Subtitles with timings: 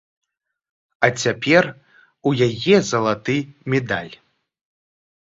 [1.07, 1.69] А цяпер
[2.31, 3.37] у яе залаты
[3.75, 4.15] медаль!